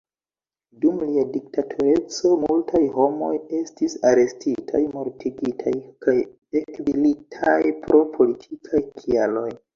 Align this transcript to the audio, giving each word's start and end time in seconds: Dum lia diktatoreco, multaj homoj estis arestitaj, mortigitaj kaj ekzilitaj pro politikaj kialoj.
Dum 0.83 1.01
lia 1.09 1.25
diktatoreco, 1.33 2.31
multaj 2.45 2.81
homoj 2.95 3.29
estis 3.59 3.97
arestitaj, 4.13 4.83
mortigitaj 4.95 5.75
kaj 6.07 6.17
ekzilitaj 6.63 7.61
pro 7.87 8.03
politikaj 8.19 8.85
kialoj. 8.99 9.49